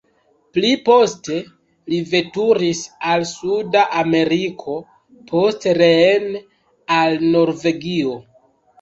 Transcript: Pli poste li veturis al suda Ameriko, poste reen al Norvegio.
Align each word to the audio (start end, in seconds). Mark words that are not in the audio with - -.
Pli 0.57 0.69
poste 0.87 1.37
li 1.93 1.99
veturis 2.13 2.81
al 3.13 3.27
suda 3.33 3.85
Ameriko, 4.01 4.81
poste 5.33 5.79
reen 5.85 6.29
al 7.01 7.25
Norvegio. 7.39 8.23